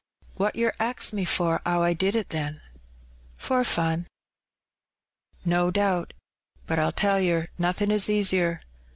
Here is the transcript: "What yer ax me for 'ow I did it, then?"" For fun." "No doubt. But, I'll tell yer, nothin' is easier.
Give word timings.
"What 0.33 0.55
yer 0.55 0.73
ax 0.79 1.13
me 1.13 1.25
for 1.25 1.61
'ow 1.63 1.83
I 1.83 1.93
did 1.93 2.15
it, 2.15 2.29
then?"" 2.29 2.59
For 3.47 3.63
fun." 3.63 4.07
"No 5.45 5.69
doubt. 5.69 6.13
But, 6.65 6.79
I'll 6.79 6.91
tell 6.91 7.19
yer, 7.19 7.49
nothin' 7.59 7.91
is 7.91 8.09
easier. 8.09 8.63